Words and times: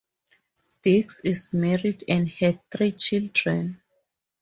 Diggs 0.81 1.21
is 1.23 1.53
married 1.53 2.03
and 2.07 2.27
has 2.27 2.55
three 2.75 2.91
children. 2.93 3.83